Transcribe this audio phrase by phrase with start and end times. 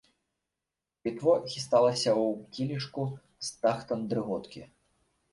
[1.07, 3.03] Пітво хісталася ў кілішку
[3.49, 4.63] з тахтам дрыготкі.